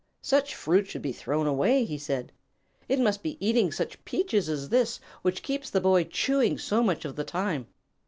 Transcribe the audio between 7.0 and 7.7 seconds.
of the time.